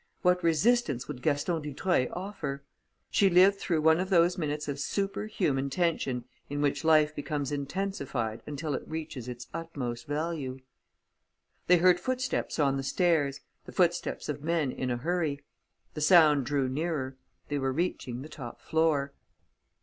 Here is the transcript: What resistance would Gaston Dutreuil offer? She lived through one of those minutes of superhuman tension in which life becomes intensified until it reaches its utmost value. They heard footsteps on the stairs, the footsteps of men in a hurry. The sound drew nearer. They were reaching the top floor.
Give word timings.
What 0.23 0.41
resistance 0.43 1.07
would 1.07 1.21
Gaston 1.21 1.61
Dutreuil 1.61 2.07
offer? 2.13 2.63
She 3.11 3.29
lived 3.29 3.59
through 3.59 3.81
one 3.81 3.99
of 3.99 4.09
those 4.09 4.35
minutes 4.35 4.67
of 4.67 4.79
superhuman 4.79 5.69
tension 5.69 6.25
in 6.49 6.59
which 6.59 6.83
life 6.83 7.15
becomes 7.15 7.51
intensified 7.51 8.41
until 8.47 8.73
it 8.73 8.81
reaches 8.87 9.27
its 9.27 9.45
utmost 9.53 10.07
value. 10.07 10.57
They 11.67 11.77
heard 11.77 11.99
footsteps 11.99 12.57
on 12.57 12.77
the 12.77 12.81
stairs, 12.83 13.41
the 13.65 13.71
footsteps 13.71 14.27
of 14.27 14.41
men 14.43 14.71
in 14.71 14.89
a 14.89 14.97
hurry. 14.97 15.41
The 15.93 16.01
sound 16.01 16.47
drew 16.47 16.67
nearer. 16.67 17.15
They 17.49 17.59
were 17.59 17.71
reaching 17.71 18.23
the 18.23 18.27
top 18.27 18.59
floor. 18.59 19.13